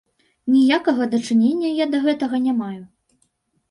[0.53, 2.77] Ніякага дачынення я да гэтага не маю.